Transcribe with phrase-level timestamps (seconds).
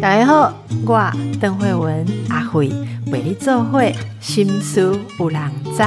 [0.00, 0.52] 大家好，
[0.86, 2.68] 我邓慧文阿慧
[3.06, 5.82] 为你做会心思有人知。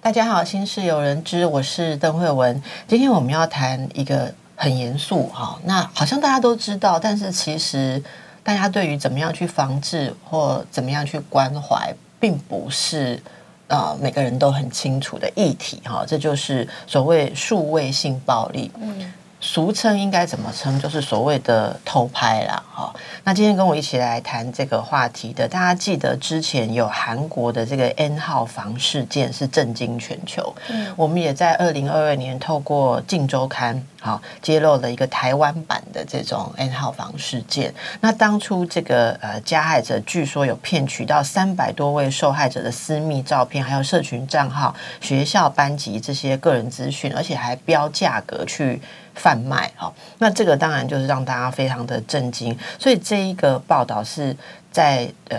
[0.00, 2.62] 大家好，心事有人知，我是邓慧文。
[2.88, 8.02] 今天我们要谈一个很严肃哈，那好像大家都知道，但是其实
[8.42, 13.22] 大家对于怎么样去防治或怎么样去关怀，并不是
[13.70, 16.04] 呃每个人都很清楚的议题哈。
[16.06, 18.70] 这就是所谓数位性暴力。
[18.78, 19.12] 嗯。
[19.40, 20.78] 俗称应该怎么称？
[20.78, 22.94] 就是所谓的偷拍啦，哈。
[23.24, 30.54] 那今天跟我一起来谈这个话题的，大家记得之前有韩国的这个 N 号房事件是震惊全球。
[30.68, 37.74] 嗯，我们也在二零二二年透过《镜周刊》好揭露了一个台湾版的这种 N 号房事件。
[38.00, 48.82] 那当初这个呃加害者据说有骗取到三百多位受害者的私密照片，还有社群账号、学校班级这些个人资讯，而且还标价格去。
[49.14, 54.36] 贩卖哈，那这个当然就是让大家非常的震惊，所以这一个报道是
[54.70, 55.38] 在呃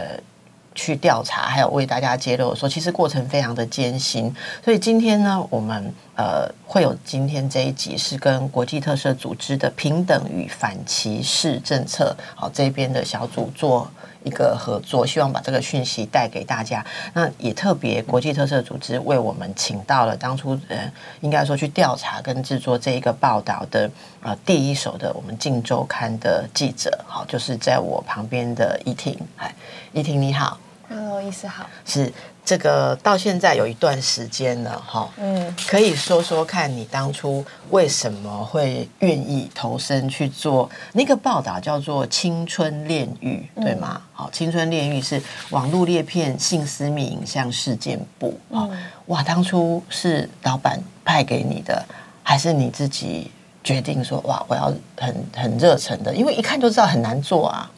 [0.73, 4.33] 去调查，还有为大家揭露说，其实过程非常的艰辛。
[4.63, 13.89] 所以今天呢，我们呃会有今天这一集是跟国际特色组织的平等与反歧视政策好这边的小组做。
[14.23, 16.85] 一个合作，希望把这个讯息带给大家。
[17.13, 20.91] 那也特别国际特色组织为我们请到了当初呃，
[21.21, 23.89] 应该说去调查跟制作这一个报道的
[24.21, 29.53] 呃第一手的我们《镜周刊》的记者，好，就是在我旁边的依婷，哎，
[29.93, 32.11] 依婷你好，Hello，医师好，是。
[32.43, 44.01] 这个到现在有一段时间了，哈，嗯，可以说说看你当初为什么会愿意投身去做那个报道，叫做《青春炼狱》，对吗？
[44.11, 48.67] 好，《青春炼狱》是网络裂片性私密影像事件部啊，
[49.05, 51.85] 哇，当初是老板派给你的，
[52.23, 53.31] 还是你自己
[53.63, 56.13] 决定说，哇，我要很很热忱的？
[56.13, 57.69] 因为一看就知道很难做啊。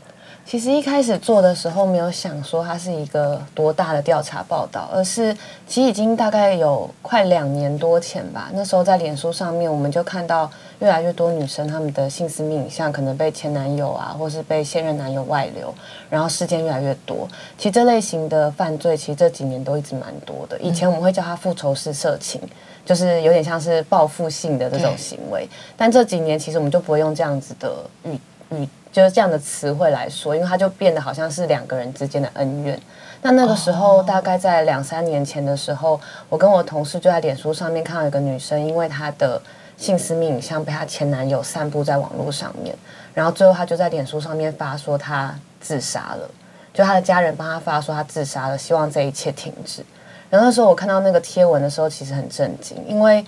[0.46, 5.36] 其实一开始做的时候，没有想说它是一个多大的调查报道，而是
[5.66, 8.52] 其实已经大概有快两年多前吧。
[8.54, 15.74] 那时候在脸书上面，我们就看到越来越多女生她们的性私密影像可能被前男友啊，或是被现任男友外流，
[16.10, 17.28] 然后事件越来越多。
[17.58, 20.60] 其实这类型的犯罪，其实这几年都一直蛮多的。
[20.60, 22.40] 以前我们会叫它复仇式色情，
[22.86, 25.48] 就是有点像是报复性的这种行为。
[25.78, 27.74] 但这几年其实我们就不会用这样子的
[28.04, 28.20] 语
[28.56, 28.68] 语。
[28.92, 32.80] 就是这样的词汇来说，因为它就变得好像是两个人之间的恩怨。
[33.24, 36.00] 那那个时候，大概在两三年前的时候，
[36.30, 39.42] 我跟我同事就在脸书上面看到一个女生，因为她的
[39.78, 42.76] 性私密影像被她前男友散布在网络上面，
[43.16, 46.30] 然后最后她就在脸书上面发说她自杀了，
[46.72, 49.84] 就她的家人帮她发说她自杀了，希望这一切停止。
[50.30, 53.26] 然后那时候我看到那个贴文的时候，其实很震惊，因为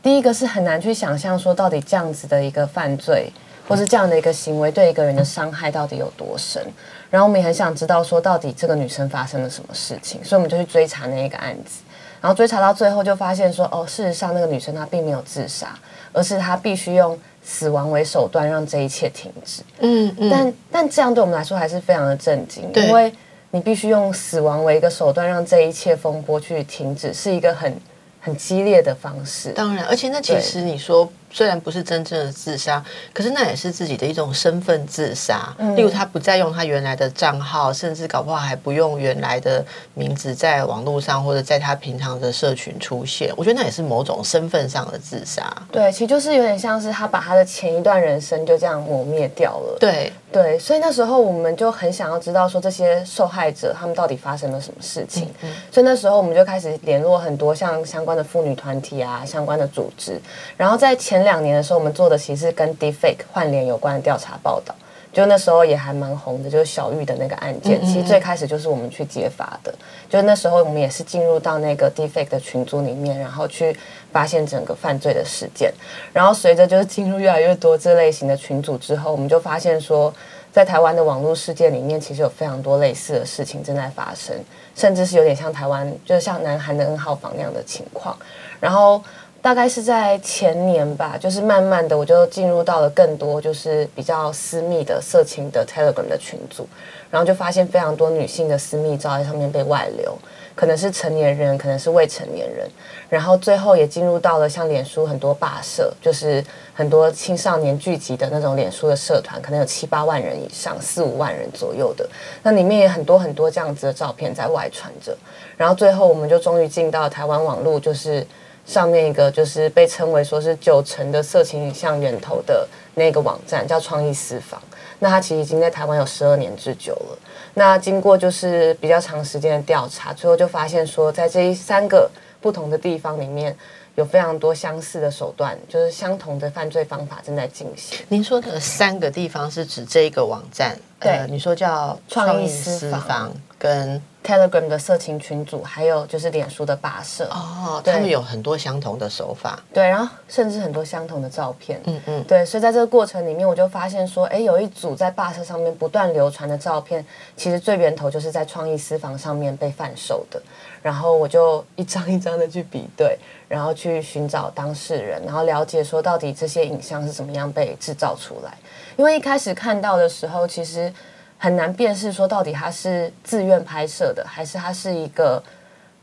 [0.00, 3.32] 第一个是很难去想象说到底这样子的一个犯罪。
[3.68, 6.64] 或是这样的一个行为对一个人的伤害到底有多深？
[7.10, 11.82] 然后我们也很想知道说到底这个女生发生了什么事情，所以我们就去追查那一个案子。
[12.20, 15.78] 然后追查到最后就发现说，哦，事实上那个女生她并没有自杀，
[16.12, 19.62] 而是她必须用死亡为手段让这一切停止。
[19.78, 20.28] 嗯嗯。
[20.30, 23.12] 但但这样对我们来说还是非常的震惊，因为
[23.50, 27.74] 你必须用死亡为一个手段让这一切风波去停止，是一个很
[28.20, 29.50] 很激烈的方式。
[29.52, 31.10] 当然，而且那其实你说。
[31.30, 35.54] 虽然不是真正的自杀，可是那也是自己的一种身份自杀。
[35.76, 43.30] 例如，他不再用他原来的账号，甚至搞不好还不用原来的名字在网络上或者在他平常的社群出现。
[43.36, 45.52] 我觉得那也是某种身份上的自杀。
[45.70, 49.76] 对，其实就是有点像是他把他的前一段人生就这样磨灭掉了。
[49.78, 55.28] 对对，所以那时候我们就很想要知道说这些受害者他们到底发生了什么事情。
[55.70, 60.18] 所以那时候我们就开始联络很多像相关的妇女团体啊、相关的组织，
[60.56, 61.17] 然后在前。
[61.18, 64.72] 前两年的时候，我们做的其实跟 Deepfake 换脸有关的调查报道，
[65.12, 67.84] 就那时候也还蛮红的，就是小玉的那个案件。
[67.84, 69.74] 其实最开始就是我们去揭发的，
[70.08, 73.76] 就那时候我们也是进入到那个 Deepfake 的群组里面，然后去
[74.12, 75.74] 发现整个犯罪的事件。
[76.12, 80.14] 然后随着就是进入越来越多这类型的群组之后，我们就发现说，
[80.52, 84.36] 在台湾的网络世界里面，其实有非常多类似的事情正在发生，
[84.76, 88.16] 甚至是有点像台湾，就是像南韩的 N 号房那样的情况。
[88.60, 89.02] 然后。
[89.48, 96.68] 大概是在前年吧，就是慢慢的我就进入到了更多就是比较私密的色情的 Telegram 的群组，
[97.10, 100.14] 然后就发现非常多女性的私密照在上面被外流，
[100.54, 102.68] 可能是成年人，可能是未成年人，
[103.08, 112.06] 然后最后也进入到了像脸书很多霸社，就是很多青少年聚集的那种脸书的社团，可能有七八万人以上，四五万人左右的，
[112.42, 115.16] 那里面也很多很多这样子的照片在外传着，
[115.56, 118.26] 然后最后我们就终于进到台湾网络，就是。
[118.68, 124.62] 上面一个就是被称为说是九成的色情影像源头的那个网站，叫创意私房。
[125.00, 127.18] 那它其实已经在台湾有十二年之久了。
[127.54, 132.10] 那经过就是比较长时间的调查，最后就发现说，在这三个
[132.40, 133.56] 不同的地方里面。
[133.94, 137.98] 有非常多相似的手段，就是相同的犯罪方法正在进行。
[138.08, 140.78] 您说的三个地方是指这个网站？
[141.00, 144.00] 对，你说叫创意私房跟。
[144.20, 157.02] Telegram 的色情群组，还有就是脸书的跋涉哦，他们有很多相同的手法，对，然后甚至很多相同的照片，嗯嗯，对，所以在这个过程里面，我就发现说，哎，有一组在跋涉上面不断流传的照片，
[157.38, 160.42] 其实最源头就是在创意私房上面被贩售的，
[160.82, 163.16] 然后我就一张一张的去比对，
[163.48, 168.52] 然后去寻找当事人，然后了解说到底这些影像是怎么样被制造出来，
[168.98, 170.92] 因为一开始看到的时候，其实。
[171.40, 175.40] 很难辨识说到底他是自愿拍摄的，还是他是一个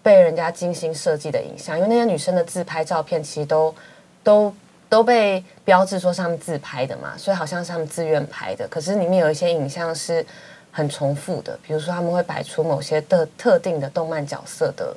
[0.01, 1.75] 被人家精心设计的影像。
[1.77, 3.75] 因为那些女生的自拍照片其实都
[4.23, 4.55] 都
[4.87, 8.65] 都被标志说是他们自拍的嘛，所以好像是他们自愿拍的。
[8.69, 10.25] 可是里面有一些影像是
[10.71, 14.95] 很重复的，比如说他们会摆出某些的特定的动漫角色的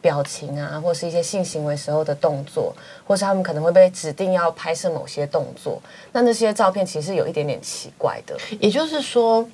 [0.00, 2.74] 表情啊，或是一些性行为时候的动作，
[3.06, 5.80] 或是他们可能会被指定要拍摄某些动作。
[6.12, 9.46] 那那些照片其实有一点点奇怪的，也就是说。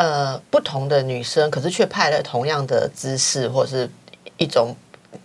[0.00, 3.90] 呃，不同的女生，可是却拍了同样的姿势，或是
[4.36, 4.72] 一种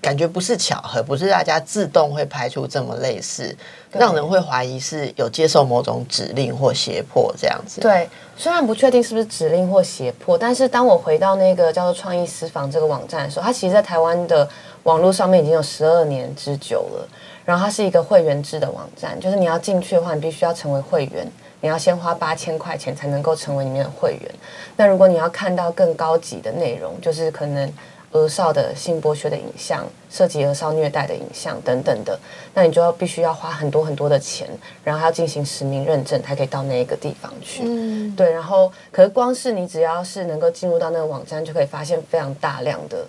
[0.02, 3.56] 感觉不是巧合，不是大家自动会拍出这么类似，
[3.92, 7.82] 让人会怀疑是有接受某种指令或胁迫这样子。
[7.82, 14.48] 对，虽然不确定是不是指令或胁迫，但是当我回到那个叫做创意私房这个网站的时候，它其实，在台湾的
[14.84, 17.08] 网络上面已经有十二年之久了。
[17.46, 21.30] 然后它是一个会员制的网站，就是你要进去的话，你必须要成为会员。
[21.60, 24.32] 你要先花八千块钱才能够成为里面的会员。
[24.76, 27.72] 那如果你要看到更高级的内容，就是可能
[28.14, 32.18] 儿少的性剥削的影像、涉及儿少虐待的影像等等的，
[32.54, 34.48] 那你就要必须要花很多很多的钱，
[34.84, 37.64] 然后还要进行实名认证才可以到那一个地方去。
[37.66, 38.32] 嗯，对。
[38.32, 43.06] 然后，可是光是你只要是能够进入到那个网站，就可以发现非常大量的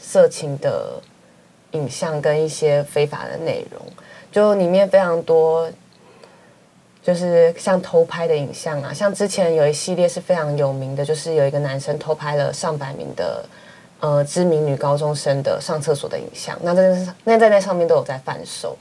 [0.00, 1.00] 色情的
[1.72, 3.80] 影像跟一些非法的内容，
[4.30, 5.70] 就里面非常多。
[7.00, 13.42] 就是像偷拍的影像啊，像之前有一系列是非常有名的，就是有一个男生偷拍了上百名的
[14.00, 18.76] 呃知名女高中生的上厕所的影像，那在那在那上面都有在贩售，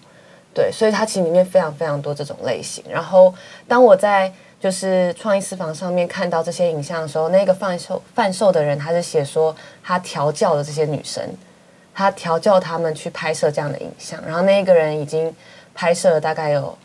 [0.54, 2.84] 对，所以它其实里面非常非常多这种类型。
[2.90, 3.34] 然后
[3.68, 11.24] 当我在就是创意私房上面看到这些影像的时候，那个贩售贩售的人他是写说他调教了这些女生，
[11.94, 15.34] 他调教他们去拍摄这样的影像，然后那一个人已经
[15.74, 16.78] 拍摄了大概有。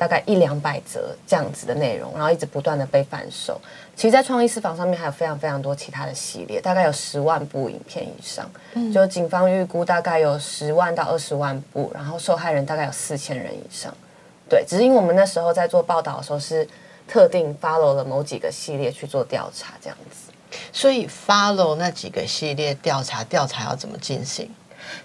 [0.00, 3.60] 大概一两百则这样子的内容，然后一直不断的被贩售。
[3.94, 8.50] 其实，在创意私房上面还有非常非常多其他的系列，大概有十万部影片以上。
[8.72, 13.94] 嗯，就警方预估大概有十万到二十万部，然后受害人大概有四千人以上。
[14.48, 16.66] 对，只是因为我们那时候在做报道的时候是
[17.06, 20.32] 特定 follow 了某几个系列去做调查，这样子。
[20.72, 24.50] 所以 follow 那几个系列调查，调查要怎么进行？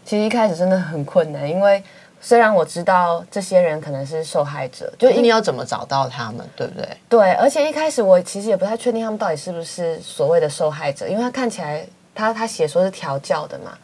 [0.05, 1.83] 其实一开始真的很困难，因为。
[2.21, 6.87] 虽然我知道这些人可能是受害者，就你要怎么找到他们，对不对？
[7.07, 13.77] 对，而且一开始我其实也不太确定他们到底是不是所谓的受害者，因为他看起来他他写说是调教的嘛，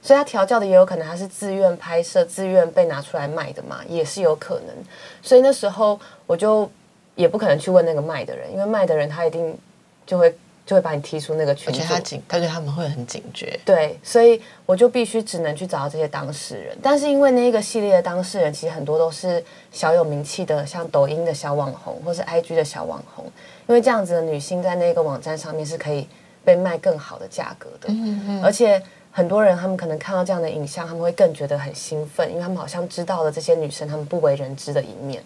[0.00, 4.74] 所以他调教的也有可能他是自愿拍摄、自愿被拿出来卖的嘛，也是有可能。
[5.20, 6.70] 所以那时候我就
[7.14, 9.58] 也不可能去问那个卖的人，因为卖的人他一定
[10.06, 10.34] 就会。
[10.64, 13.58] 就会把你踢出那个群，而且他警，他对他们会很警觉。
[13.64, 16.76] 对，所以我就必须只能去找到这些当事人。
[16.80, 19.42] 但是因为那个系列的当事人，其实很多都是
[19.72, 23.24] 小有名气的，像抖音的小网红，或是 IG 的小网红。
[23.66, 26.08] 因为这样子的女性在那个网站上面是可以
[26.44, 27.88] 被卖更好的价格的。
[27.88, 28.42] 嗯嗯。
[28.42, 35.22] 而且很多人他们可能看到这样的影像，他们会更觉得很兴奋，因为他们好像知道了这些女生他们不为人知的一面。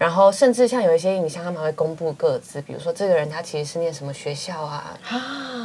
[0.00, 4.98] 然后甚至像有一些影像，他们会公布各自，比如说这个人他其实是念什么学校啊，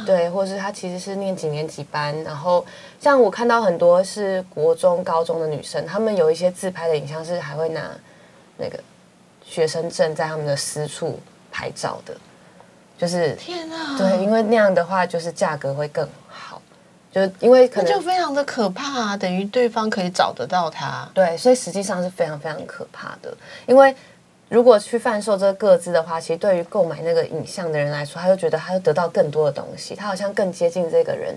[0.04, 2.14] 对，或者是他其实是念几年几班。
[2.22, 2.62] 然后
[3.00, 7.90] 像我看到很多是国中、高中的女生，她们有一些自拍的影像是还会拿
[8.58, 8.78] 那个
[9.42, 11.18] 学生证在他们的私处
[11.50, 12.14] 拍照的，
[12.98, 16.60] 就是天啊，对，因为那样的话就是价格会更好，
[17.10, 23.34] 就是因为可能就非常的可怕啊，等于对方可以找得到他，对，所以实际上是非常非常可怕的，
[23.66, 23.96] 因为。
[24.48, 31.34] 如果去贩售这个个资的话，其实对于购买那个影像的人来说，他就觉得他会得到更多的东西，他好像更接近这个人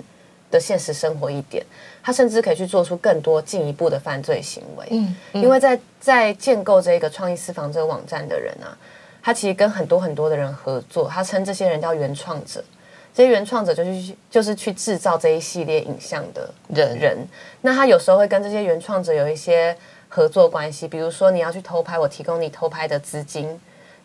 [0.51, 1.65] 的现实生活一点，
[2.03, 4.85] 他甚至可以去做出更多进一步的犯罪行为。
[4.91, 8.77] 嗯，因为在在建构这个创意私房这个网站的人啊，
[9.23, 12.63] 他其实跟很多很多的人合作，他称这些人叫原创者。
[13.11, 17.17] 这些原创者就是就是去制造这一系列影像的人人。
[17.61, 19.75] 那他有时候会跟这些原创者有一些
[20.09, 23.47] 合作关系，比如说你要去偷拍，我提供你偷拍的资金，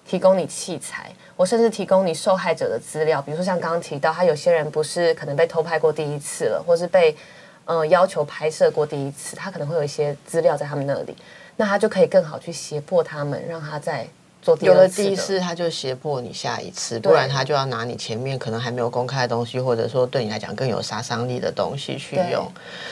[0.06, 7.16] 提供你器材，我甚至提供你受害者的资料，比如说像刚刚提到，他有些人不是可能被偷拍过第一次了，或是被
[7.64, 11.16] 呃要求拍摄过第一次，他可能会有一些资料在他们那里，
[11.56, 14.06] 那他就可以更好去胁迫他们，让他在。
[14.44, 22.46] 做第有了第一次，他就胁迫你下一次，不然他就要拿你前面可能还没有公开的东西，或者说对你来讲更有杀伤力的东西去用。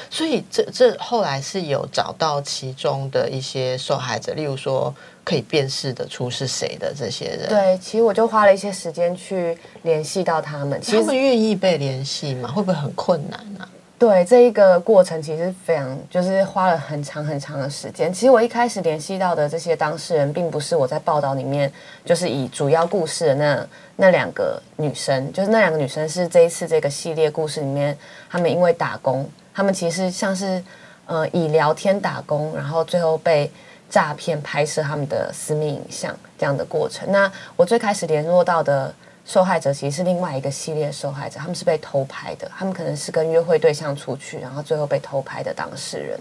[0.09, 10.81] 所以这这后来是有找到其中的一些受害者，例如说可以辨识得出是谁的这些人。，对，其实我就花了一些时间去联系到他们。
[10.81, 12.51] 其实他们愿意被联系吗？
[12.51, 13.69] 会不会很困难呢、
[14.03, 18.13] 对这一个过程，其实非常就是花了很长很长的时间。
[18.13, 21.73] 其实我一开始联系到的这些当事人，并不是我在报道里面
[22.05, 27.97] 就是以主要故事的那那两个女生，就是那两个女生是这一次这个系列故事里面，
[28.29, 30.61] 她们因为打工，她们其实像是
[31.07, 33.49] 呃以聊天打工，然后最后被
[33.89, 37.09] 诈骗拍摄他们的私密影像这样的过程。
[37.13, 38.93] 那我最开始联络到的
[39.25, 46.19] 受害者其实是另外一个系列受害者，他们是被偷拍的，他们可能是跟约会对象出去，然后最后被偷拍的当事人。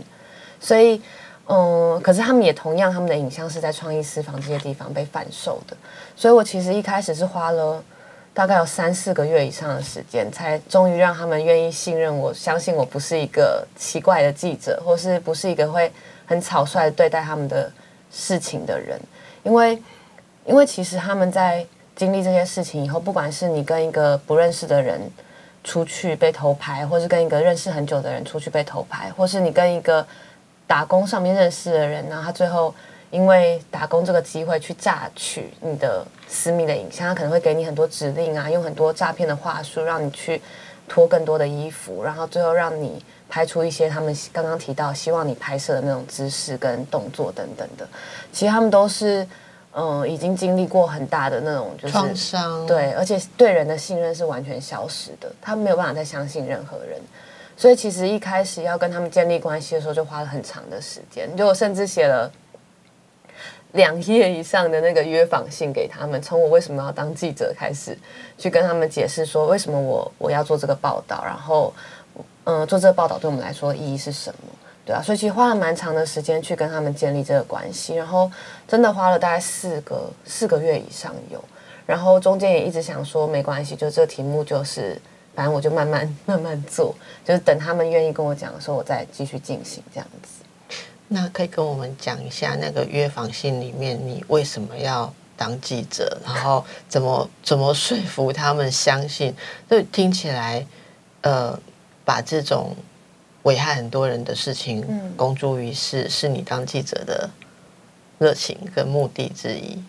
[0.59, 1.01] 所以，
[1.47, 5.75] 嗯，可是他们也同样，他们的影像是在创意私房这些地方被贩售的。
[6.15, 7.83] 所以我其实一开始是花了
[8.33, 15.91] 大概有三四个月以上的时间，才终于让他们愿意信任我，相信我不是一个奇怪的记者，或是不是一个会
[16.27, 17.69] 很草率对待他们的
[18.11, 18.99] 事情的人，
[19.41, 19.81] 因为，
[20.45, 21.65] 因为其实他们在
[22.01, 24.99] 经历这些事情以后，不管是你跟一个不认识的人
[25.63, 30.03] 出去被偷拍，或是跟一个认识很久的人出去被偷拍，或是你跟一个
[30.65, 32.73] 打工上面认识的人，然后他最后
[33.11, 40.41] 因为打工这个机会去榨取你的私密的影像，他可能会给你很多指令啊，用很多诈骗的话术让你去
[40.87, 47.87] 脱更多的衣服，然后最后让你拍出一些他们刚刚提到希望你拍摄的那种姿势跟动作等等的。
[48.33, 49.27] 其实他们都是
[49.73, 56.99] 嗯、呃已经经历过很大的那种就是创伤，对，而且对人的信任是完全消失的，他没有办法再相信任何人。
[57.55, 62.31] 所以其实一开始要跟他们建立关系的时候，就花了很长的时间，就我甚至写了
[63.73, 67.97] 两页以上的那个约访信给他们，从我为什么要当记者开始，
[68.37, 71.73] 去跟他们解释说为什么我我要做这个报道，然后
[72.45, 74.37] 嗯、呃做这个报道对我们来说意义是什么。
[74.83, 78.31] 对啊，所以其实花了蛮长的时间去跟他们建立这个关系，然后
[78.67, 81.43] 真的花了大概四个四个月以上有，
[81.85, 84.99] 然后中间也一直想说没关系，就这个题目就是，
[85.35, 90.43] 反正我就慢慢慢慢做，就是等他们愿意跟我讲的时候，我再继续进行这样子。
[91.07, 96.17] 那可以跟我们讲一下那个约访信里面，你为什么要当记者？
[96.25, 99.35] 然后怎么怎么说服他们相信？
[99.69, 100.65] 就听起来，
[101.21, 101.59] 呃，
[102.05, 102.73] 把这种
[103.43, 107.29] 危害很多人的事情嗯公诸于世，是你当记者的
[108.19, 109.81] 热情跟目的之一。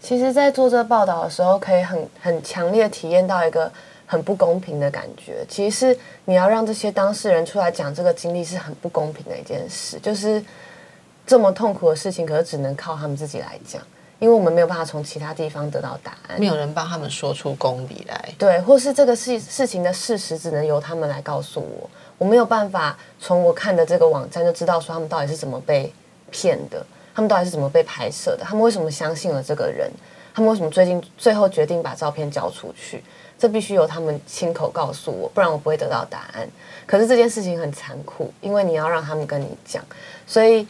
[0.00, 3.70] 其实，在做这个报道的时候，可以很很强烈体验到一个
[4.06, 5.44] 很不公平的感觉。
[5.48, 10.42] 其实是你要让这些当事人出来讲这个经历是很不公平的一件事，就是
[11.26, 13.82] 这么痛苦的事情，可是只能靠他们自己来讲，
[14.20, 16.46] 因为我们没有办法从其他地方得到答案没。
[16.46, 18.28] 有人帮他们说出公理来。
[18.38, 25.92] 对，或是这个事事情的事实只能由他们来告诉我，我没有办法从我看的这个网站就知道说他们到底是怎么被
[26.30, 26.84] 骗的，
[27.14, 29.90] 他们到底是怎么被拍摄的，他们为什么相信了这个人，
[30.34, 33.02] 他们为什么最近最后决定把照片交出去，
[33.38, 36.48] 这必须由他们亲口告诉我，不然我不会得到答案。
[36.86, 39.84] 可是这件事情很残酷，因为你要让他们跟你讲，
[40.26, 40.66] 所以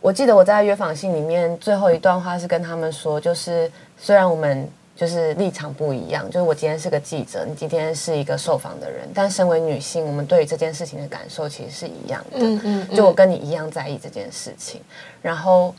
[0.00, 12.38] 我记得我在约访信里面最后一段话是跟他们说，就是虽然我们就是立场不一样，就是我今天是个记者，你今天是一个受访的人，但身为女性，我们对于这件事情的感受其实是一样的。
[12.38, 14.80] 嗯嗯就我跟你一样在意这件事情，
[15.20, 15.74] 然后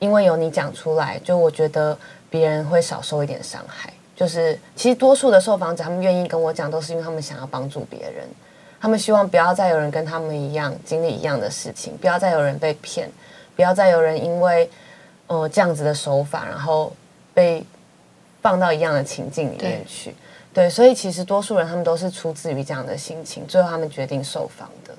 [0.00, 1.96] 因为有你讲出来，就我觉得
[2.28, 3.92] 别人会少受一点伤害。
[4.16, 8.24] 就是其实多数的受访者，他们愿意跟我讲，都是因为他们想要帮助别人，
[8.80, 13.10] 他们希望不要再有人跟他们一样经历一样的事情，不要再有人被骗，
[13.56, 14.70] 不要再有人因为
[15.26, 16.92] 呃这样子的手法，然后
[17.32, 17.64] 被
[18.44, 20.14] 放到一样的情境里面去。
[20.52, 24.94] 对，所以其实多数人他们都是出自于这样的心情，最后他们决定受访的。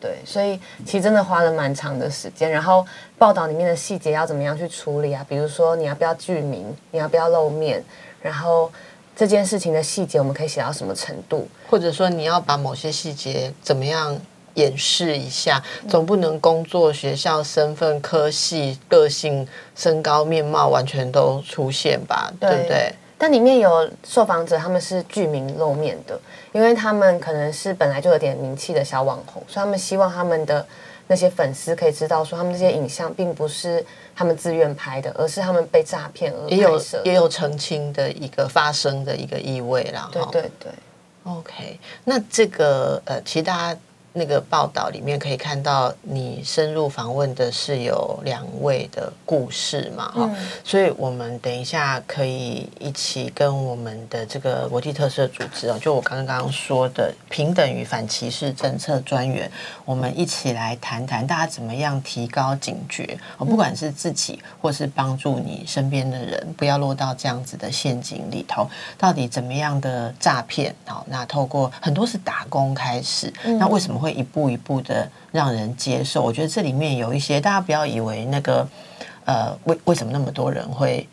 [0.00, 2.50] 对，所以其实真的花了蛮长的时间。
[2.50, 2.86] 然后
[3.18, 5.24] 报道里面的细节要怎么样去处理啊？
[5.28, 7.84] 比如说你要不要具名，你要不要露面，
[8.22, 8.72] 然后
[9.14, 11.46] 这件事情的细节我们可以写到什么程度？
[11.68, 14.18] 或者说你要把某些细节怎么样
[14.56, 22.30] 掩饰一下，总不能工作、学校、身份、科系、个性、身高、面貌完全都出现吧？
[22.38, 22.92] 对不对？
[23.18, 26.20] 但里面有受访者他们是具名露面的，
[26.52, 30.66] 因为他们可能是本来就有点名气的小网红，所以他们希望他们的
[31.06, 33.82] 那些粉丝可以知道，说他们这些影像并不是
[34.14, 37.04] 他们自愿拍的，而是他们被诈骗而也有拍摄的。
[37.06, 40.10] 也有澄清的一个发生的一个意味啦。
[40.12, 40.72] 哈对对对
[41.24, 43.80] ，OK，那这个呃，其实大家
[44.18, 50.30] 那个报道里面可以看到，你深入访问的是有两位的故事嘛，哈、
[50.64, 59.50] 所以我们等一下可以一起跟我们的这个国际特色组织哦，就我刚刚说的平等与反歧视政策专员，
[59.84, 68.66] 我们一起来谈谈大家怎么样提高警觉，哦，不管是自己或是帮助你身边的人，不要落到这样子的陷阱里头。
[68.96, 70.74] 到底怎么样的诈骗？
[70.86, 76.22] 好，那透过很多是打工开始，那为什么会一步一步的让人接受？
[76.22, 78.66] 我觉得这里面有一些，大家不要以为那个
[79.24, 81.06] 呃，为为什么那么多人会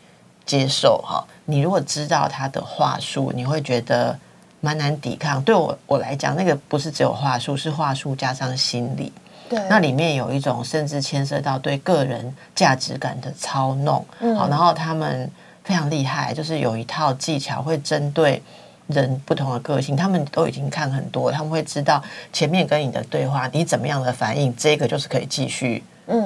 [0.46, 1.24] 接受哈？
[1.44, 4.18] 你如果知道他的话术，你会觉得
[4.60, 5.42] 蛮难抵抗。
[5.42, 9.12] 对我我来讲，那个不是只有话术，是话术加上心理。
[9.48, 15.30] 对，那里面有一种甚至牵涉到对个人价值感的操弄，嗯好，然后他们
[15.62, 18.42] 非常厉害，就是有一套技巧会针对
[18.86, 25.82] 人不同的个性，他们都已经看很多，他们会知道前面跟你的对话你怎么样的反应，这个就是可以继续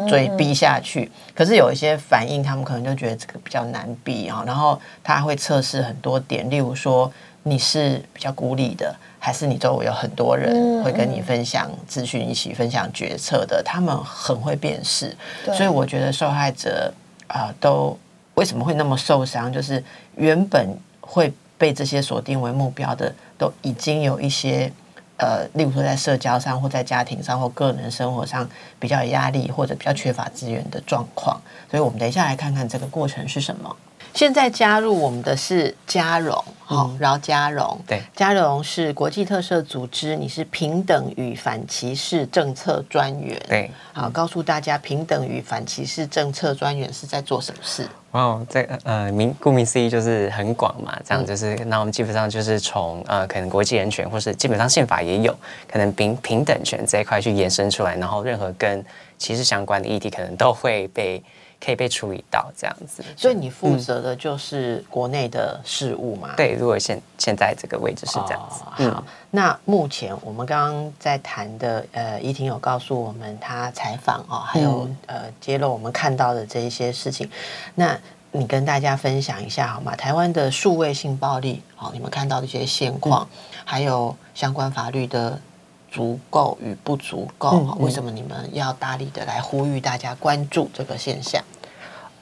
[0.08, 1.10] 追逼下去。
[1.34, 7.10] 可是有一些反应，他们可能就觉得这个比较难逼啊，然后他会测试很多点，例如说
[7.42, 8.94] 你是比较孤立的。
[9.20, 16.90] 还是你周围有很多人会跟你分享资讯，一起分享决策的，他们很会辨识，所以我觉得受害者
[17.26, 17.98] 啊、呃都
[18.34, 19.82] 为什么会那么受伤，就是
[20.14, 20.68] 原本
[21.00, 24.72] 会被这些锁定为目标的，都已经有一些
[25.18, 28.48] 呃，例如说在社交上或在家庭上或个人生活上
[28.78, 33.76] 比较有压力或者比较缺乏资源的状况，所以我们等一下来看看这个过程是什么。
[34.14, 38.02] 现在加入我们的是嘉荣，好、饶嘉荣，对。
[38.16, 47.88] 嘉荣是国际特色组织，你是平等与反歧视政策专员，对，好，告诉大家平等与反歧视政策专员是在做什么事？
[48.12, 55.37] 哇哦，这个呃，名顾名思义就是很广嘛，这样就是、那我们基本上就是从呃，可能国际人权，或是基本上宪法也有
[55.70, 58.85] 可能平平等权这一块去延伸出来，然后任何跟
[59.18, 61.22] 歧视相关的议题，可能都会被
[61.64, 63.05] 可以被处理到这样子。
[63.16, 66.35] 所以你负责的就是国内的事务嘛？
[66.37, 77.29] 对，如果现现在这个位置是这样子，好，那目前我们刚刚在谈的，呃，怡婷有告诉我们她采访哦，还有、嗯呃揭露我们看到的这一些事情，
[77.75, 77.99] 那
[78.31, 79.97] 你跟大家分享一下好吗？
[79.97, 85.38] 台湾的数位性暴力，好、你们看到的一些现况，嗯还有相关法律的。
[85.98, 91.42] 足够与不足够，嗯嗯为什么你们要大力的来呼吁大家关注这个现象？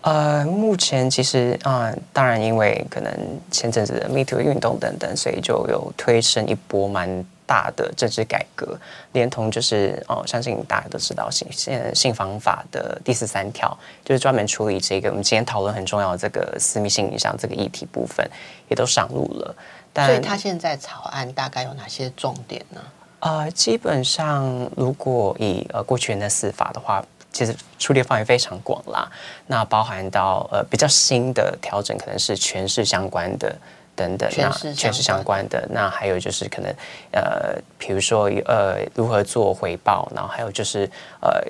[0.01, 3.13] 呃，目前其实啊、当然因为可能
[3.51, 8.79] 前阵子的 Me Too 运动等等，所以就有推升一波蛮大的政治改革，
[9.13, 18.27] 连同就是哦、相信大家都知道性现性房法的第十三条，就是专门处理这个我们今天讨论很重要的这个私密性影像这个议题部分，
[18.71, 19.55] 也都上路了。
[19.93, 22.81] 但所以他现在草案大概有哪些重点呢？
[23.27, 29.11] 呃，基本上如果以呃过去的司法的话，其实处理范围非常广啦。
[29.47, 33.55] 那包含到呃比较新的调整，可能是权势相关的
[33.95, 35.67] 等等，那权势权势相相关的。
[35.71, 36.73] 那还有就是可能
[37.13, 40.89] 呃，比如说呃如何做回报，然后还有就是
[41.21, 41.43] 呃。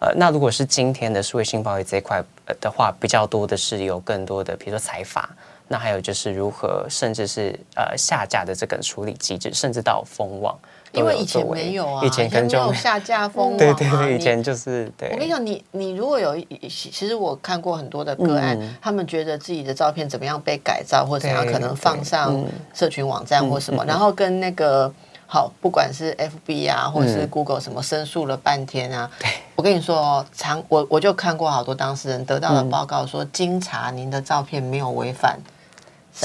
[0.00, 5.28] 呃，那如果是今天的数位性暴力这一块呃的话，比较多的是有更多的，比如说财法，
[5.66, 13.58] 那还有就是如何，甚至是呃下架的这个处理机制，甚至到封网，都因为以前没有啊，以前可能没有下架封网、啊。
[13.58, 15.08] 对对对，以前就是对。
[15.12, 24.92] 我跟你讲，你你如果有一，其实我看过很多的个案，嗯他们觉得自己的照片怎么样被改造，或怎样对可能放上社群网站或什么，然后跟那个
[25.26, 29.10] 好，不管是 FB 啊，或者是嗯 Google 什么申诉了半天啊，
[29.54, 35.38] 我跟你说哦，常我我就看过好多当事人得到的嗯报告说，经查您的照片没有违反。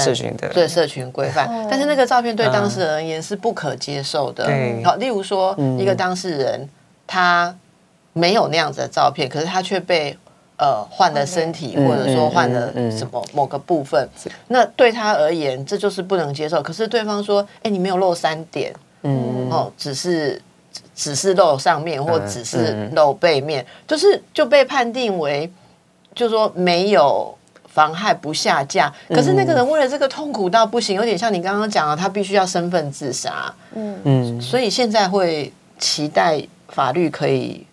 [0.02, 4.44] 社群的对社群规范，哦但是那个照片对当事人而言是不可接受的。
[4.46, 6.68] 对好，例如说嗯一个当事人
[7.06, 7.54] 他
[8.12, 10.16] 没有那样子的照片，可是他却被
[10.56, 14.08] 呃换了身体，嗯或者说换了什么某个部分，
[14.48, 16.60] 那对他而言这就是不能接受。
[16.62, 20.40] 可是对方说：“哎，你没有露三点嗯哦，只是
[20.72, 25.48] 只只是露上面，或嗯只是嗯露背面，就是就被判定为，
[26.14, 27.32] 就说没有。”
[27.74, 37.66] 妨害不下架，可是那个人为了这个痛苦到不行，有点像你刚刚讲的，他必须要身份自杀，嗯，嗯，所以现在会期待法律可以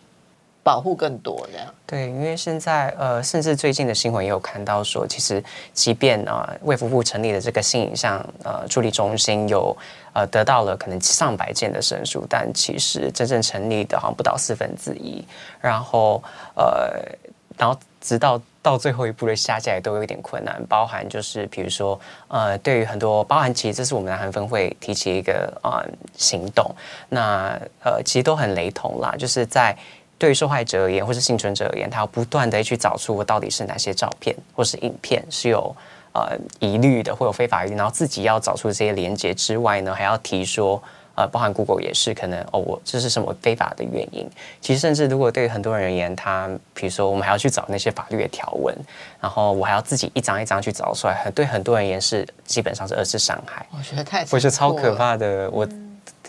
[0.64, 1.68] 保护更多这样。
[1.86, 9.78] 对，因为现在呃，甚至最近的新闻也有看到说，其实即便啊，卫福部成立的这个性影像呃助理中心有
[10.14, 15.24] 呃得到了可能上百件的申诉，但其实真正成立的好像不到四分之一。
[15.60, 16.24] 然后
[16.56, 16.92] 呃，
[17.56, 25.82] 然后直到到最后一步的下架也都有一点困难，包含就是比如说呃，对于很多包含其实这是我们南韩分会提起一个啊
[26.18, 26.70] 行动，
[27.10, 29.76] 那呃其实都很雷同啦，就是在。
[30.22, 35.76] 对于受害者而言，或是幸存者而言，他要不断的去找出我到底是哪些照片或是影片是有
[36.14, 40.80] 呃疑虑的，或有非法疑虑，然后自己要找出这些连接之外呢，还要提说，
[41.16, 44.30] 呃，包含 Google 也是可能哦，我这是什么非法的原因。
[44.60, 48.76] 其实甚至如果对于很多人而言，他比如说我们还要去找那些法律的条文，
[49.20, 53.66] 然后我还要自己一张一张去找出来，很对很多人而言是基本上是二次伤害。
[53.72, 55.68] 我觉得太，我觉得超可怕的，我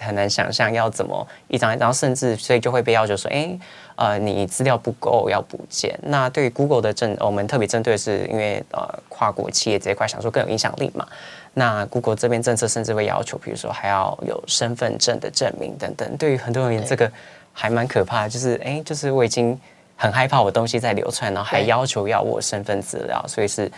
[0.00, 3.58] 很难想象要怎么一张，然后甚至所以就会被要求说，哎。
[3.94, 5.96] 呃，你资料不够要补件。
[6.02, 11.06] 那对于 Google 的针，我们特别针对是因为呃跨国企业这一块想说更有影响力嘛。
[11.54, 16.16] 那 Google 这边政策甚至会要求，比如说还要有身份证的证明等等。
[16.16, 17.10] 对于很多人，这个
[17.52, 19.58] 还蛮可怕，就是哎，就是我已经
[19.96, 23.70] 很害怕我东西在流窜，然后还要求要我身份资料，所以是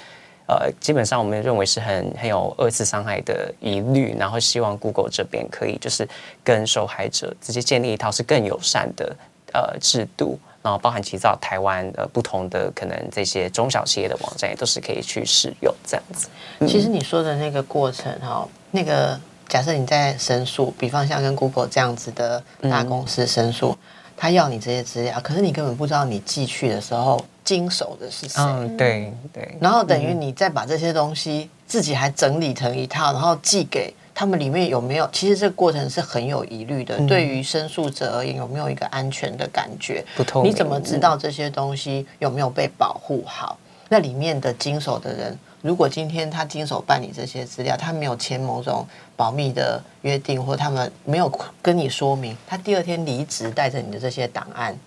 [0.46, 4.14] 呃基本上我们认为是很很有二次伤害的疑虑。
[4.18, 6.08] 然后希望 Google 这边可以就是
[6.42, 9.16] 跟受害者直接建立一套是更友善的。
[9.56, 16.26] 呃，制度，然后包含其实台湾呃不同的可能这些中小企业的网站也都是可以去使用这样子。
[16.66, 23.76] 其实你说的那个过程哈，那个假设你在申诉，比方像跟 Google 这样子的大公司申诉，
[24.16, 28.42] 他要你这些资料，可是你根本不知道你寄去的时候经手的是谁。
[28.42, 29.58] 嗯，对对。
[29.60, 33.94] 然后等于你再把这些东西自己还整理成一套，然后寄给。
[34.14, 35.08] 他们里面有没有？
[35.12, 36.96] 其实这个过程是很有疑虑的。
[37.06, 40.04] 对于申诉者而言，有没有一个安全的感觉？
[40.16, 43.58] 不透你怎么知道这些东西有没有被保护好？
[43.88, 54.78] 那里面的经手的人，如果今天他经手办理这些资料，他没有签某种保密的约定，或他们没有跟你说明，他第二天离职带着你的这些档案，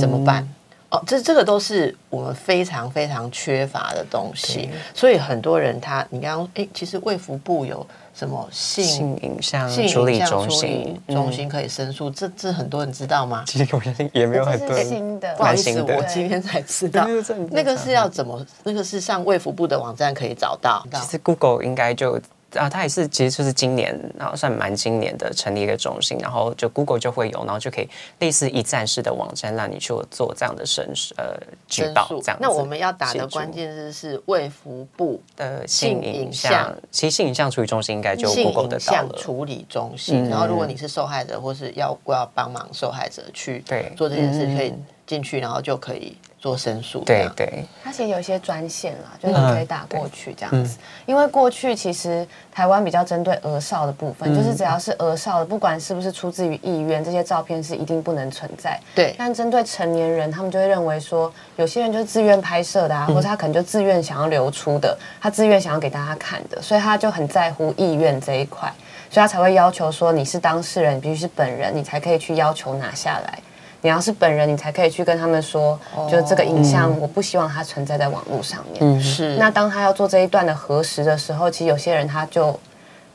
[0.00, 0.48] 怎么办？
[0.88, 4.70] 哦，这这个都是我们非常非常缺乏的东西。
[4.94, 7.86] 所以很多人他，你刚刚哎，其实卫福部有。
[8.14, 12.08] 什么性影像处理中心中心可以申诉？
[12.10, 13.42] 这这很多人知道吗？
[13.46, 17.06] 其实我相信也没有很多新的，不好意思，我今天才知道。
[17.50, 18.46] 那个是要怎么？
[18.62, 20.86] 那个是上卫福部的网站可以找到。
[20.92, 22.20] 其实 Google 应该就。
[22.56, 27.88] 啊，它也是，其实就是今年，然后算蛮今年的成立一个中心，然后就 Google 就会有，然后就可以
[28.20, 31.36] 类似一站式的网站，让你去做这样的申呃
[31.66, 32.38] 举报这样。
[32.40, 39.18] 那我们要打的关键字是卫福部的性影像，其实性影像处理中心应该就 Google 的到了。
[39.18, 44.72] 处理中心，然后如果你是受害者，或是要要帮忙受害者去对做这件事，可以
[45.06, 46.16] 进去，然后就可以。
[46.44, 50.76] 做申诉，对对，它其实有一些专线啦，就是你可以打过去这样子。
[51.06, 58.78] 因为过去其实台湾比较针对儿少的部分，就是只要是儿少的，不管是不是出自于意愿，这些照片是一定不能存在。
[58.94, 59.14] 对。
[59.16, 68.70] 但针对成年人，他们就会认为说，有些人就是自愿拍摄的啊，或者他可能就自愿想要流出的，他自愿想要给大家看的，所以他就很在乎意愿这一块，
[69.08, 73.38] 所以他才会要求说，你是当事人，必须是本人，你才可以去要求拿下来。
[73.84, 75.78] 你要是本人，你才可以去跟他们说，
[76.10, 78.78] 就这个影像，我不希望它存在在网络上面。
[78.80, 79.36] 嗯，是。
[79.36, 82.58] 那当他要做这一段的核实的时候，其实有些人他就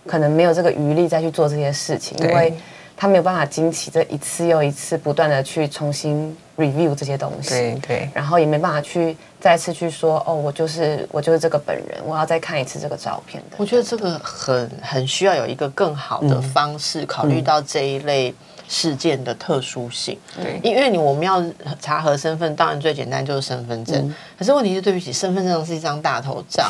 [0.05, 2.53] 可能没有这个余力再去做这些事情，因为
[2.95, 7.49] 他没有办法经起这一次又一次不断的去重新 review 这些东西。
[7.49, 8.09] 对对。
[8.13, 13.57] 然后也没办法去再次去说，哦，我就是我就是这个本人，我要再看一次这个照片的。
[13.57, 18.35] 我觉得这个很很需要有一个更好的方式，考虑到这一类。
[18.69, 21.43] 事件的特殊性，对，因为你我们要
[21.81, 24.15] 查核身份，当然最简单就是身份证。
[24.37, 26.69] 可是问题是，对不起，身份证是一张大头照。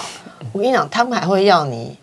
[0.53, 1.97] 我跟你讲，他们还会要你。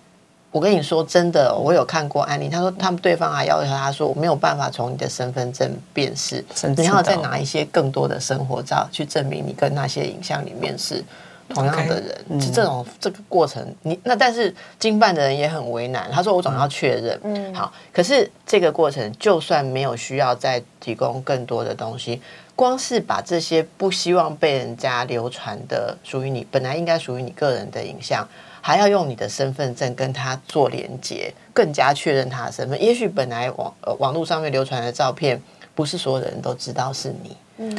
[0.52, 2.48] 我跟你说真的，我有看过案例。
[2.48, 6.44] 他说，他们对方还要求他说，我没有办法从你的身份证辨识，
[6.76, 11.02] 你要再拿一些更多的生活照去证明你跟那些影像里面是。
[11.48, 16.10] 同样的人，是这种这个过程，你那但是经办的人也很为难。
[16.10, 17.72] 他说：“我总要确认，嗯，好。
[17.92, 22.20] 可是这个过程，就算没有需要再提供更多的东西，
[22.54, 28.26] 光是把这些不希望被人家流传的属于你本来应该属于你个人的影像，
[28.60, 32.82] 还要用你的身份证跟他做连接，更加确认他的身份。
[32.82, 35.40] 也许本来网呃网络上面流传的照片，
[35.74, 37.36] 不是所有的人都知道是你。”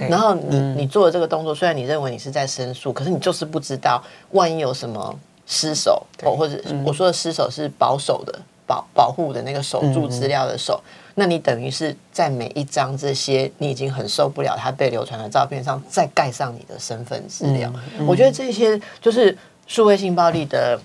[0.10, 10.82] 然后你你做的这个动作，虽然你认为你是在申诉，可是你就是不知道，万一有什么失手，或或者我说的失手是保守的保保护的那个守住资料的手，
[11.16, 17.72] 那你等于是在每一张这些你已经很受不了它被流传的照片上，再盖上你的身份资料。
[18.08, 19.38] 我觉得这些就是
[19.68, 20.80] 数位性暴力的。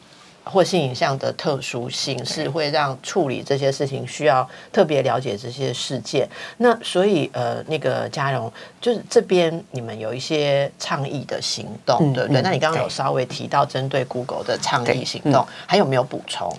[0.45, 6.29] 或性影像的特殊性是会让处理这些事情需要特别了解这些事件。
[6.57, 12.43] 那所以呃，那个嘉荣就是这边你们有一些倡议的行动，对不对？
[12.43, 16.53] 那你刚刚有稍微提到针对 Google 的倡议行动，还有没有补充？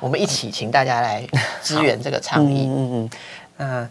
[0.00, 1.26] 我们一起请大家来
[1.62, 2.66] 支援这个倡议。
[2.66, 3.10] 嗯嗯嗯。
[3.58, 3.90] 呃，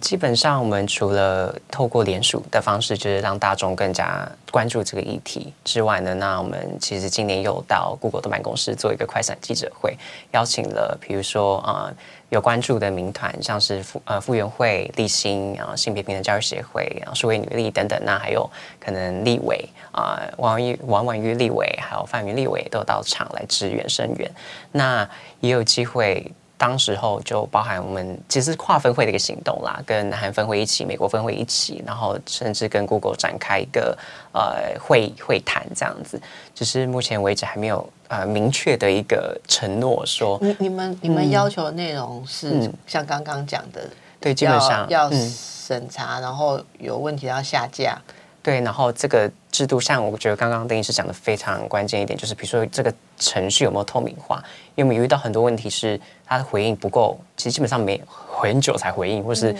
[0.00, 9.96] 基本上我们除了透过联署的方式，就是让大众更加关注这个议题之外呢，那我们其实今年又到 Google 的办公室做一个快闪记者会，
[10.32, 11.90] 邀请了比如说啊
[12.28, 18.48] 有关注的民团，像是复呃复原会、立新啊性别平等教育协会啊数位女力等等，那还有
[18.78, 24.30] 可能立委啊王玉王婉玉立委，还有范云立委都到场来支援声援，
[24.72, 25.08] 那
[25.40, 26.30] 也有机会。
[26.56, 33.96] 当时候就包含我们其实跨分会的一个行动啦，跟南韩分会一起，美国分会一起，然后甚至跟 Google 展开一个
[34.32, 36.20] 呃会会谈这样子，
[36.54, 43.88] 只是目前为止还没有呃明确的一个承诺说，你你们你们要求的内容是像刚刚讲的，
[44.20, 48.00] 对，基本上要审查，然后有问题要下架。
[48.42, 54.42] 对，然后这个制度上，我觉得刚刚邓医师讲的非常关键一点，就是比如说这个程序有没有透明化？
[54.74, 59.54] 因为我们遇到很多问题是他的回应不够，其实基本上没很久才回应，或是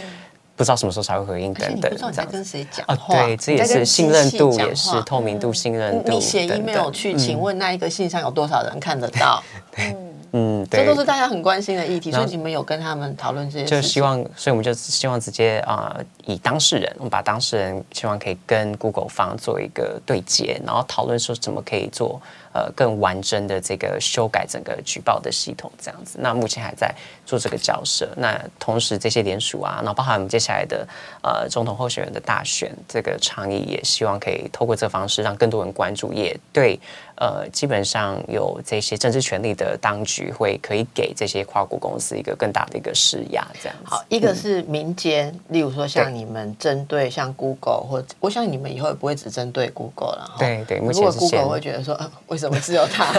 [0.56, 1.88] 不知道什么时候才会回应等等。
[1.92, 3.14] 不知道你在跟谁讲话？
[3.24, 6.10] 对，这也是信任度，也是透明度、信任度。
[6.10, 9.40] 你写 email 去，请问那一个信箱有多少人看得到？
[9.70, 9.94] 对。
[10.36, 13.64] 嗯，这都是大家很关心的议题，所以你们有跟他们讨论这些？
[13.64, 22.20] 就希望，所以我们就希望直接啊，以当事人，我们把当事人希望可以跟 Google 方做一个对接，然后讨论说怎么可以做。
[22.54, 26.18] 呃，更完整的这个修改整个举报的系统，这样子。
[26.20, 26.94] 那目前还在
[27.26, 28.08] 做这个交涉。
[28.16, 30.86] 那同时这些联署啊，然后包含我们接下来的
[31.20, 36.78] 呃总统候选人的大选这个倡议，也希望可以透过这个方式让更多人关注，也对
[37.16, 43.76] 呃基本上有这些政治权利的当局会可以给这些跨国公司一个更大的一个施压，这样。
[43.82, 50.36] 好，一个是民间，例如说像你们针对像 Google 或我想你们以后也不会只针对 Google 了。
[50.38, 52.43] 对对，如果 Google 会觉得说，为什么？
[52.44, 53.10] 怎么只有他？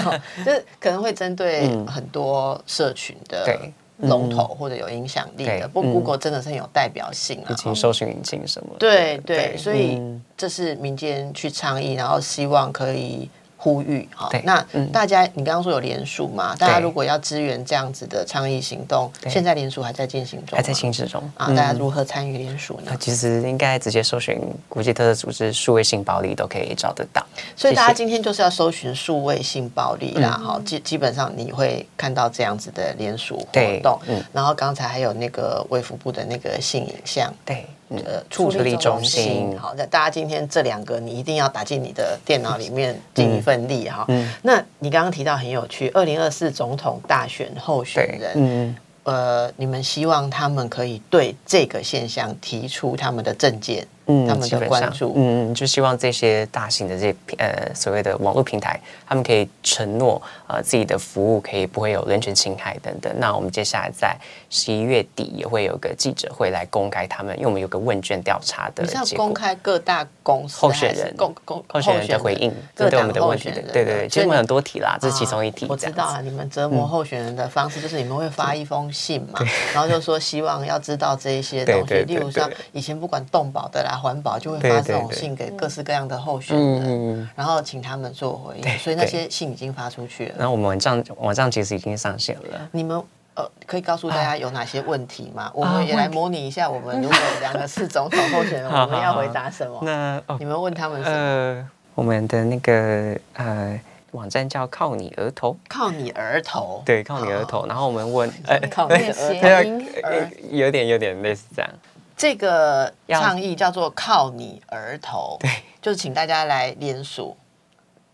[0.46, 3.60] 就是可能会针对很多社群的
[3.98, 5.68] 龙头或者有影响力的。
[5.68, 8.76] 不过 Google 真的是很有代表性啊，引擎、搜寻引擎什么？
[8.78, 10.00] 对对，所以
[10.38, 13.28] 这是民间去倡议，然后希望可以。
[13.66, 16.56] 呼吁哈，那大家，你刚刚说有联署嘛？
[16.56, 21.48] 大家如果要支援这样子的倡议行动，现在联署还在进行中，还在行驶中啊！
[21.48, 22.96] 大家如何参与联署呢？
[23.00, 27.26] 其实应该直接搜寻国际特色组织数位性暴力都可以找得到。
[27.56, 34.00] 所以大家今天就是要搜寻数位性暴力啦，哈，基基本上你会看到这样子的联署活动。
[34.06, 37.66] 嗯，然后刚才还有那个卫福部的那个性影像，对。
[37.90, 44.08] 呃，处理中心，好，那大家今天这两个，你一定要打进你的电脑里面，尽一份力哈。
[44.42, 53.88] 那你刚刚提到很有趣，二零二四总统大选候选人，嗯，呃，你们希望他们可以对这个现象提出他们的政见。
[54.08, 63.14] 嗯，他们的关注，嗯嗯，就希望这些大型的这呃所谓的网络平台，他们可以承诺呃自己的服务可以不会有人权侵害等等。
[63.18, 64.16] 那我们接下来在
[64.50, 75.66] 十一月底也会有个记者会来公开他们，因为我们有个问卷调查的，你是公开各大公司候选人公公候选人的回应，针对我们的问题的，对对对，其实我们很多题啦，这是其中一题。
[75.68, 79.40] 我知道啊，你们折磨候选人的方式就是你们会发一封信嘛，
[79.74, 84.76] 然后就说希望要知道这一些东西，例如说以前不管动保的啦、环保就会发。
[84.76, 90.36] 发这种信给各式各样的候选人，然后请他们做回应，所以那些信已经发出去了。
[90.38, 92.70] 然后我们网站网站其实已经上线了。
[92.72, 93.02] 你们
[93.36, 95.50] 呃，可以告诉大家有哪些问题吗？
[95.54, 99.80] 我们也来模拟一下，我们如果两个是总统候选人， 我们要回答什么？
[99.84, 101.70] 那你们问他们什么？
[101.96, 103.80] 我们的那个呃
[104.12, 107.66] 网站叫“靠你额头”，靠你额头，对，靠你额头。
[107.68, 111.72] 然后我们问，呃，靠你额头， 有点有点类似这样。
[112.18, 115.50] 这个倡议叫做“靠你额头”，对，
[115.82, 117.36] 就是请大家来联署，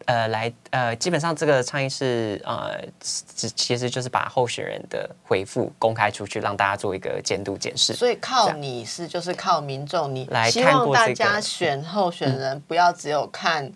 [0.05, 7.93] 呃，来呃，基本上这个倡议是呃，其其实就是把候选人的回复公开出去，让大家做一个监督检视。
[7.93, 13.71] 所以靠你是就是靠民众，你来希望大家选候选人不要只有看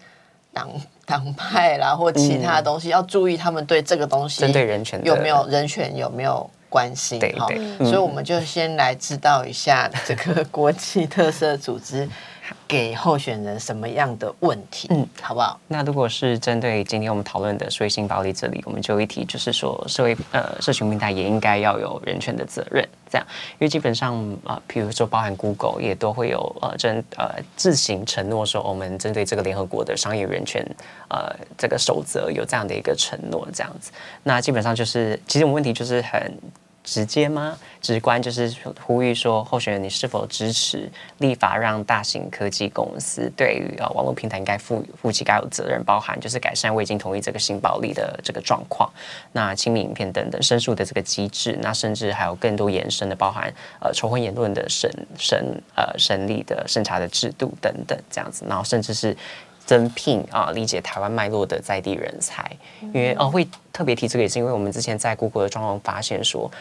[0.52, 0.72] 党
[1.06, 6.50] 党派啦或其他东西，要注意他们对这个东西针对人权有没有人权有没有。
[6.76, 7.48] 关心哈，
[7.86, 12.06] 所以我们就先来知道一下这个 国际特色组织
[12.68, 15.58] 给候选人什么样的问题，嗯，好不好？
[15.70, 22.86] 那如果是针对今天我们讨论的社会性暴力这里，我们就一提就是说，社会呃社群平台也应该要有人权的责任。
[23.10, 30.64] 这样，因为基本上啊，比如说包含 Google 也都会有呃针呃自行承诺说，我们针对这个联合国的商业人权
[31.08, 33.92] 呃这个守则有这样的一个承诺，这样子。
[34.24, 36.32] 那基本上就是，其实我们问题就是很。
[36.86, 37.58] 直接吗？
[37.82, 48.90] 直观就是呼吁说，候选人你是否支持立法让大型科技公司对于呃网络平台应该负负起该有责任，包含就是改善未经同意这个性暴力的这个状况，
[49.34, 59.16] 那亲密影片等等申诉的这个机制，那甚至还有更多延伸的，包含呃仇恨言论的审审呃审理的审查的制度等等这样子，然后甚至是
[59.66, 62.50] 增聘啊理解台湾脉络的在地人才，
[62.82, 66.52] 因为哦会特别提这个也是因为我们之前在 Google 的状况发现说。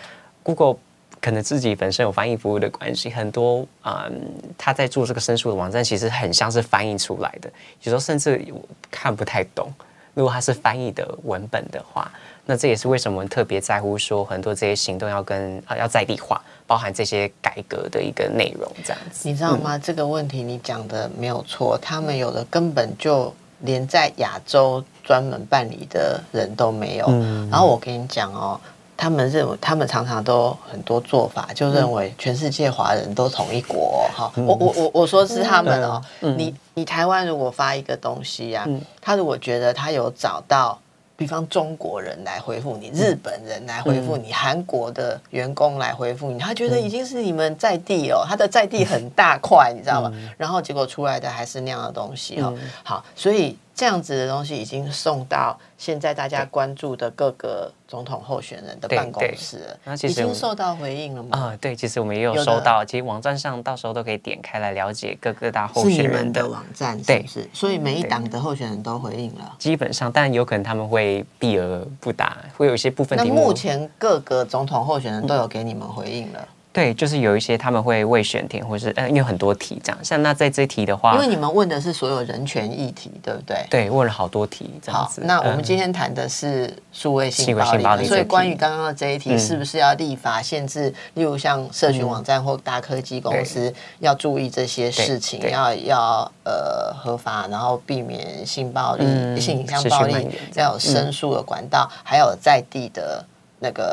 [0.43, 0.77] Google
[1.23, 4.13] 可能自己本身有翻译服务的关系，很多嗯，
[4.59, 8.45] 他在做这个申诉的网站，其实很像是翻译出来的，有时候甚至
[8.91, 9.73] 看不太懂。
[10.13, 12.13] 如果它是翻译的文本的话，
[12.47, 19.29] 那这也是为什么特别在乎说很多这些行动要跟啊要在地化，包含这些改革的一个内容这样子。
[19.29, 19.79] 你知道吗？
[19.79, 27.07] 这个问题你讲的没有错，他们有的根本就连在亚洲专门办理的人都没有。
[27.51, 28.61] 然后我跟你讲哦。
[28.97, 34.33] 他们认为，他们常常都很多做法，就认为全世界华人都同一国哈。
[34.37, 36.01] 我我我我说是他们哦。
[36.21, 38.65] 你你台湾如果发一个东西呀，
[39.01, 40.79] 他如果觉得他有找到，
[41.17, 50.13] 比方中国人来回复你，日本人来回复你，韩国的员工来回复你，他觉得已经是你们在地哦，他的在地很大块，你知道吗？
[50.37, 52.57] 然后结果出来的还是那样的东西哦。
[52.83, 53.59] 好，所以。
[53.75, 61.37] 这样子的东西已经送到现在大家关注的各个总统候选人的办公室了，已经受到回应了吗？
[61.37, 73.19] 啊，对，其实我们也有收到，其实网站上到时候都可以点开来了解各各大候选人的网站，对，是，所以每一党的候选人都回应了，基本上，但有可能他们会避而不答，会有一些部分。
[73.19, 76.49] 那目前各个总统候选人都有给你们回应了。
[76.75, 80.05] 对，就是有一些他们会未选填，或是呃，因为很多题这样。
[80.05, 83.65] 像那在这题的话，因为你们问的是所有人权议题，对不对？
[83.71, 85.23] 对，问了好多题这样子。
[85.25, 90.93] 那我们今天谈的是数位性暴力，所以关于刚刚的这一题，是不是要立法限制？
[91.15, 103.25] 例如像社群网站或大科技公司要注意这些事情，要要呃合法，然后避免性暴力、性影像暴力，要有申诉的管道，还有在地的
[103.65, 103.91] 那个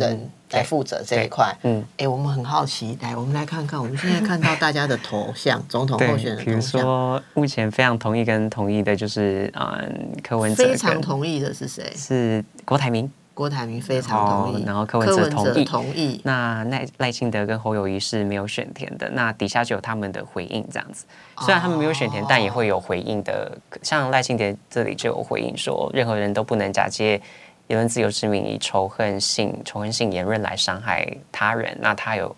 [0.00, 0.30] 人。
[0.52, 10.64] 来负责这一块，嗯，哎，我们很好奇，来，我们来看看，我们现在看到大家的头像，总统候选人比如说，目前非常同意跟同意的就是嗯，柯文哲。
[10.64, 11.92] 非常同意的是谁？
[11.94, 13.08] 是郭台铭。
[13.32, 15.64] 郭台铭非常同意，然后柯文哲同意。
[15.64, 16.20] 同意。
[16.24, 21.06] 那赖赖清德跟侯友谊是没有选填的，那底下就有他们的回应，这样子。
[21.42, 23.56] 虽然他们没有选填，但也会有回应的。
[23.82, 27.22] 像赖清德这里就有回应说，任何人都不能假借。
[27.70, 32.34] 言论自由之名以仇恨性、仇恨性言论来伤害他人，那他有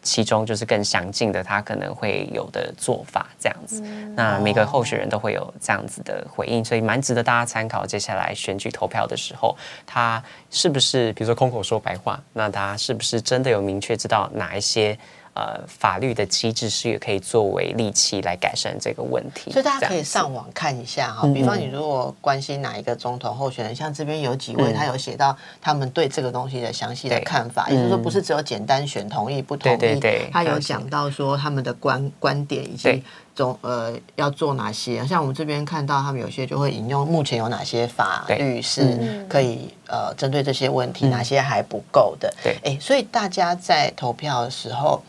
[0.00, 3.80] 其中就是更详尽的，他可能会有的做法这样子。
[4.14, 7.84] 那每个候选人都会有这样子的回应，所以蛮值得大家参考。
[7.84, 10.22] 接下来选举投票的时候，他
[10.52, 12.22] 是不是比如说空口说白话？
[12.32, 14.96] 那他是不是真的有明确知道哪一些？
[15.36, 21.28] 呃，法律的机制是也可以作为利器来改善这个问题，所以大家可以上网看一下哈。
[21.34, 30.00] 比方你如果关心哪一个总统候选人，像这边有几位，他有写到他们对这个东西的详细的看法，也就是说不是只有简单选同意不同意，
[30.32, 35.06] 他有讲到说他们的观观点以及总呃要做哪些。
[35.06, 42.32] 像我们这边看到他们有些就会引用目前有哪些法律是可以呃针对这些问题，哪些还不够的。
[42.42, 45.02] 对，哎，所以大家在投票的时候。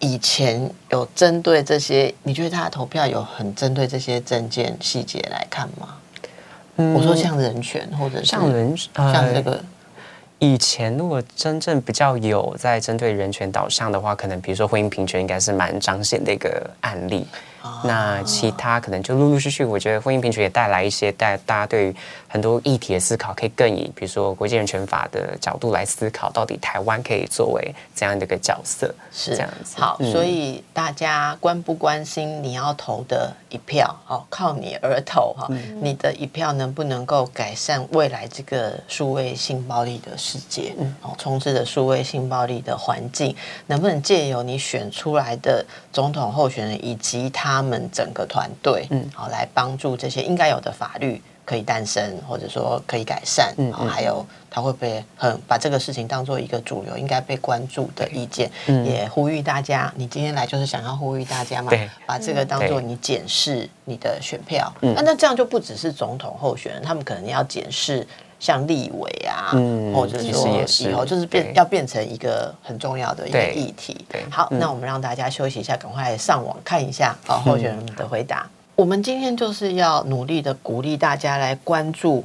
[0.00, 5.96] 以前有针对这些，你觉得他的投票有很针对这些证件细节来看吗？
[6.94, 9.62] 我说像人权或者像人像这个，
[10.38, 17.26] 以前如果真正比较有在针对人权导向的话，可能比如说婚姻平权应该是蛮彰显的一个案例。
[17.84, 21.96] 那其他可能就陆陆续续，我觉得婚姻平权也带来一些带大家对于
[22.26, 28.94] 很多议题的思考，可以更以比如说国际人权法的角度来思考，到底台湾可以作为怎样的一个角色？
[29.12, 29.78] 是这样子。
[29.78, 33.94] 好，所以大家关不关心你要投的一票？
[34.06, 35.46] 哦，靠你而投哈，
[35.82, 40.74] 你的一票能不能够改善未来这个数位性暴力的世界？
[40.78, 47.49] 嗯，哦，充斥着数位性暴力的环境，能不能借由你选出来的总统候选人以及他？
[47.50, 61.72] 他们整个团队，嗯，好，来帮助这些应该有的法律可以诞生，或者说可以改善，嗯，还有他会不会很把这个事情当做一个主流应该被关注的意见，嗯，也呼吁大家，你今天来就是想要呼吁大家嘛，
[62.06, 68.06] 把这个当做你检视你的选票，嗯，那那这样就不只是总统候选人，他们可能要检视
[68.40, 74.04] 像立委啊，嗯或者说也是以后就是变要变成一个很重要的一个议题。
[74.08, 78.48] 对好，嗯那我们让大家休息一下，赶快上网看一下啊候选人的回答。
[78.74, 82.24] 我们今天就是要努力的鼓励大家来关注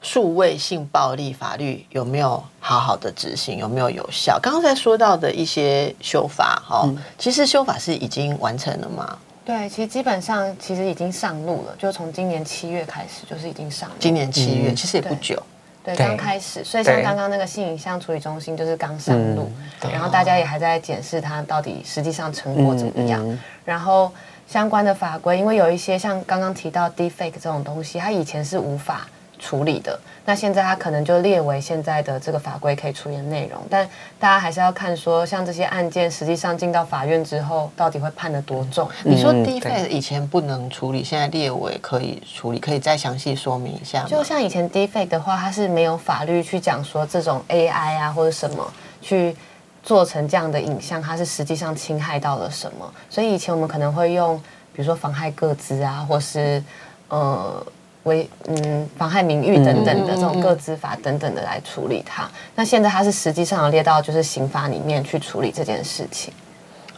[0.00, 4.36] 数位性暴力法律有没有好好的执行，有没有有效。
[4.42, 9.16] 刚刚在说到的一些修法，哈、嗯其实修法是已经完成了吗？
[9.44, 13.94] 对，其实基本上其实已经上路了，就从今年七月开始，就是已经上路。
[14.00, 15.40] 今年七月，嗯其实也不久。
[15.84, 19.50] 对，刚开始，所以像刚刚那个性影像处理中心就是刚上路，
[19.82, 23.20] 嗯然后大家也还在检视它到底实际上成果怎么样。
[23.28, 23.32] 嗯。
[23.32, 24.12] 嗯然后
[24.46, 29.08] 相关的法规，因为有一些像刚刚提到 deepfake 这种东西，它以前是无法
[29.42, 33.60] 处理的，那现在它可能就列为现在的这个法规可以处理的内容。
[33.68, 33.84] 但
[34.20, 38.88] 大家还是要看说，像这些案件实际上进到法院之后，到底会判得多重。
[39.02, 44.08] 你说嗯 d e f a 对以前不能处理，现在列为可以处理，可以再详细说明一下吗？
[44.08, 49.36] 就像以前 deepfake 的话，它是没有法律去讲说这种 AI 啊或者什么去
[49.82, 52.94] 做成这样的影像，它是实际上侵害到了什么。
[53.10, 54.38] 所以以前我们可能会用，
[54.72, 56.62] 比如说妨害各自啊，或是
[57.08, 57.66] 呃
[58.04, 62.28] 为嗯妨害名誉等等的嗯这种个资法等等的来处理它。
[62.54, 66.32] 那现在它是实际上列到就是刑法里面去处理这件事情。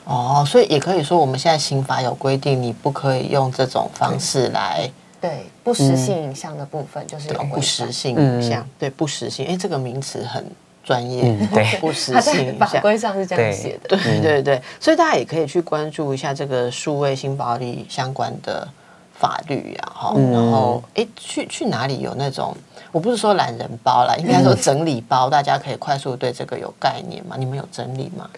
[0.04, 7.90] 哦，所以也可以说，我们现在刑法有规定，你不可以用这种方式来对不实性影像的部分就是不实。
[7.90, 10.44] 性影像，对不实性，哎，这个名词很
[10.84, 12.82] 专业，嗯对 不实 它在法性影像。
[12.82, 13.96] 规上是这样对写的。
[13.96, 18.68] 对对对，所以大家也可以去关注一下这个数位性暴力相关的
[19.14, 22.54] 法律啊，哈、嗯然后哎，去去哪里有那种，
[22.92, 27.36] 我不是说懒人包啦，应该说整理包，大家可以快速对这个有概念嘛？
[27.38, 28.28] 你们有整理吗？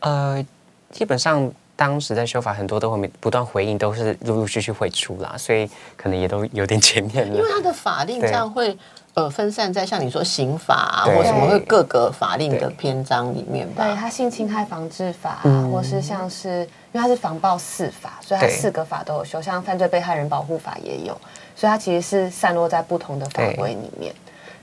[0.00, 0.44] 呃，
[0.92, 7.50] 基本上当时在修法，很多都会不断回应，都是陆陆续续会出啦，所以可能也都有点前面了因为。
[7.50, 8.76] 它的法令这样会
[9.14, 13.96] 呃分散在像你说刑法啊，或什么会各个法令的篇章里面对，吧。
[13.98, 21.12] 它性侵害防治法、啊，嗯或是像是因为它是防暴四法，所以它四个法都有修，像犯罪被害人保护法也有，
[21.54, 24.14] 所以它其实是散落在不同的法规里面。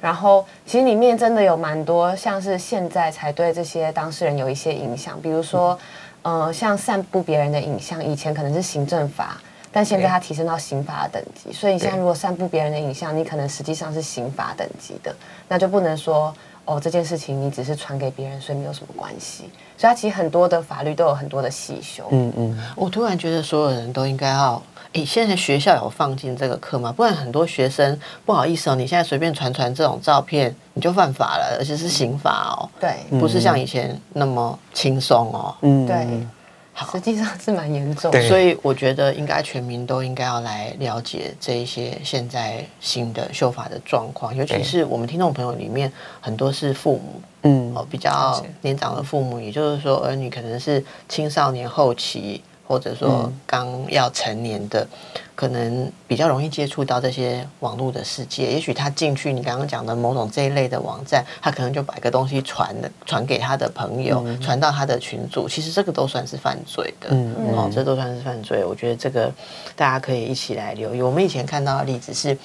[0.01, 5.77] 然后其实里面真的有蛮多，像是现在才对这些当事人有一些影响，比如说，
[6.23, 9.39] 呃，像散布别人的影像，以前可能是行政法。
[9.71, 15.15] 但现在它提升到刑法的等级，所以你现在如果散布别人的影像，你可能实际上是刑法等级的，
[15.47, 16.31] 那就不能说
[16.65, 19.43] 哦这件事情你只是传给别人，所以没有什么关系。
[19.77, 22.07] 所以它其实很多的法律都有很多的细修。
[22.11, 24.61] 嗯嗯，我突然觉得所有人都应该要，
[24.93, 26.93] 诶，现在学校有放进这个课吗？
[26.95, 35.55] 不然很多学生不好意思哦，你现在随便传传这种照片，你就犯法了，而且是刑法哦，对、不是像以前那么轻松哦。
[35.61, 36.07] 嗯对，
[36.91, 38.27] 实际上是蛮严重的。
[38.27, 47.63] 所以我觉得应该全民都应该要来了解这一些现在新的修法的状况，尤其是我们听众朋友里面很多是父母，嗯。
[47.75, 54.87] 哦，比较年长的父母，也就是说儿女可能是青少年后期，或者说嗯刚要成年的，
[55.35, 58.49] 可能比较容易接触到这些网络的世界。
[58.51, 67.09] 也许他进去你刚刚讲的某种这一类的网站，他可能就把一个东西传了传给他的朋友，传到他的群组，其实这个都算是犯罪的。
[67.11, 68.63] 嗯哦，这都算是犯罪。
[68.63, 69.31] 我觉得这个
[69.75, 71.01] 大家可以一起来留意。
[71.01, 72.37] 我们以前看到的例子是，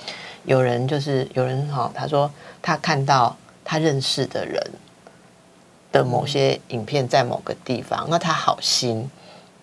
[0.45, 4.61] 有人就是有人哈、他说他看到他认识的人
[5.93, 9.09] 的某些影片在某个地方，那他好心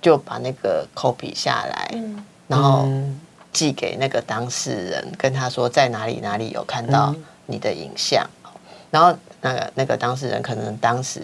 [0.05, 2.23] 就把那个 copy 下来，嗯。
[2.47, 3.19] 然后嗯。
[3.51, 7.23] 寄给那个当事人，跟他说在哪里哪里有看到嗯。
[7.45, 8.29] 你的影像，
[8.91, 11.21] 然后那个那个当事人可能当时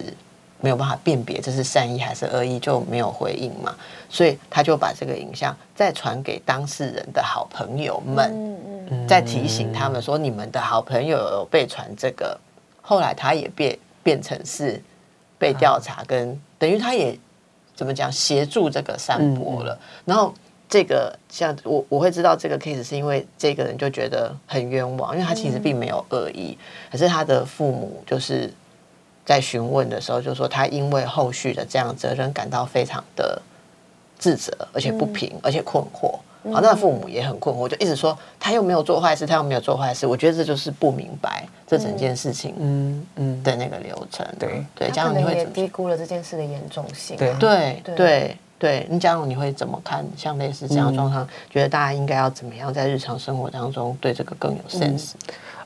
[0.62, 3.76] 没有办法辨别这是善意还是恶意，就没有回应嘛，
[4.08, 12.40] 所以他就把这个影像再传给当事人的好朋友们，嗯嗯，再提醒他们说你们的好朋友有被传这个，
[12.80, 14.82] 后来他也变变成是
[15.38, 17.18] 被调查跟，等于他也
[17.74, 20.34] 怎么讲协助这个散播了，然后。
[20.68, 26.56] 这个像我我会知道这个 case 是因为这个人就觉得很冤枉，因为他其实并没有恶意，
[26.90, 28.50] 可是他的父母就是
[29.22, 33.42] 在询问的时候就说他因为后续的这样责任感到非常的
[34.18, 36.18] 自责，而且不平，而且困惑。
[36.50, 40.06] 好，那父母也很困惑，就一直说他又没有做坏事，他又没有做坏事。
[40.06, 44.26] 我觉得这就是不明白这整件事情嗯嗯，的那个流程。
[44.38, 50.04] 对对，他这样可能也你会低估了这件事的严重性、对对对对，你假如你会怎么看？
[50.16, 55.12] 像类似这样状况，觉得大家应该要怎么样在日常生活当中对这个更有 sense？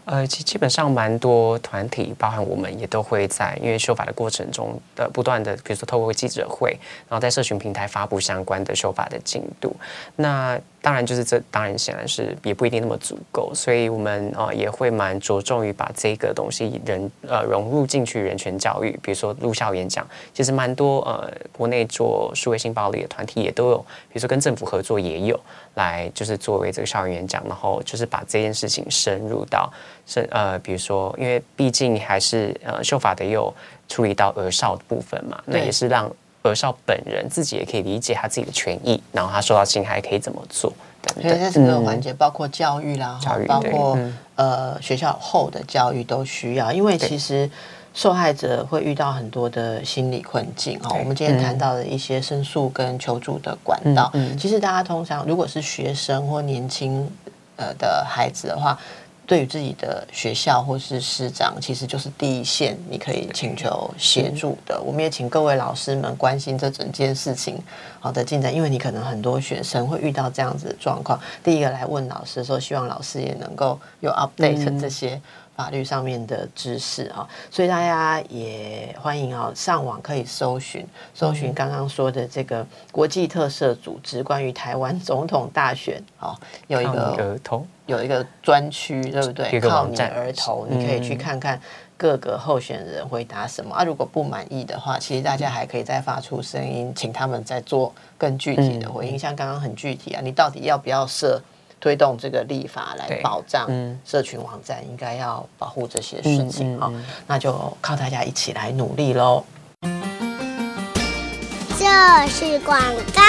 [0.07, 6.71] 呃，基基本上蛮多团体，包含我们也都会在因为修法的过程中的不断的，比如说透过记者会，
[7.09, 9.75] 然后在社群平台发布相关的修法的进度。
[10.15, 10.57] 那
[10.87, 25.41] 当然就是这当然显然是也不一定那么足够，所以我们呃也会蛮着重于把这个东西人呃融入进去人权教育，比如说入校演讲，其实蛮多呃国内做数位性暴力的团体也都有，比如说跟政府合作也有
[25.75, 29.69] 来就是作为这个校园演讲，然后就是把这件事情深入到
[30.07, 33.53] 深呃比如说因为毕竟还是呃修法的有
[33.89, 36.09] 处理到儿少的部分嘛，那也是让。
[36.51, 40.73] 儿少本人自己也可以理解他自己的权益，然后他受到侵害可以怎么做？
[41.21, 43.97] 所以在整个环节包括教育啦，教育包括
[44.35, 47.49] 呃学校后的教育都需要，因为其实
[47.95, 50.97] 受害者会遇到很多的心理困境哦。
[50.99, 57.09] 我们今天谈到的一些申诉跟求助的管道，其实大家通常如果是学生或年轻
[57.57, 58.79] 呃的孩子的话。
[59.27, 64.81] 对于自己的学校或是师长，其实就是第一线，你可以请求协助的。
[64.81, 67.59] 我们也请各位老师们关心这整件事情
[67.99, 71.21] 好的进展，因为你可能很多学生会遇到这样子的状况。
[71.43, 75.21] 第一个来问老师的时候，希望老师也能够有 update 这些。
[75.57, 89.59] 法律上面的知识啊，所以大家也欢迎啊，上网可以搜寻搜寻刚刚说的这个国际特色组织关于台湾总统大选啊，有一个儿童有一个专区，对不对？
[89.61, 91.59] 靠你儿童，你可以去看看
[91.97, 93.83] 各个候选人回答什么啊。
[93.83, 99.19] 如果不满意的话，其实大家还可以再发出声音，请他们再做更具体的回应。
[99.19, 101.41] 像刚刚很具体啊，你到底要不要设？
[101.81, 103.69] 推动这个立法来保障
[104.05, 106.93] 社群网站，应该要保护这些事情啊，
[107.27, 109.45] 那就靠大家一起来努力喽。
[111.79, 112.81] 这是广
[113.15, 113.23] 告。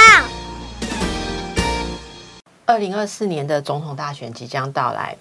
[2.66, 5.16] 二零二四年的总统大选即将到来，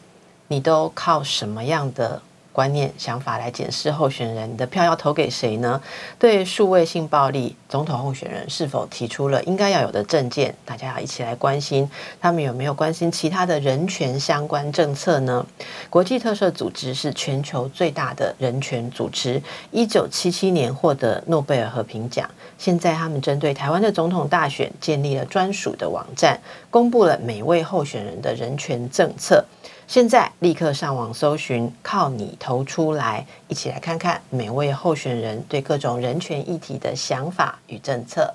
[0.48, 2.20] 你都靠什么样的？
[2.56, 5.78] 观念、想法来检视候选人，你的票要投给谁呢？
[6.18, 10.54] 对数位性暴力，总统候选人是否提出了应该要有的政见？
[10.64, 11.86] 大家要一起来关心，
[12.18, 15.44] 他们有没有关心其他的人权相关政策呢？
[15.90, 22.26] 国际特色组织是全球最大的人权组织，一九七七年获得诺贝尔和平奖。
[22.56, 26.40] 现在他们针对台湾的总统大选建立了专属的网站，
[26.70, 29.44] 公布了每位候选人的人权政策。
[29.86, 38.34] 现在立刻上网搜寻，靠你投出来，一起来看看每位候选人对各种人权议题的想法与政策。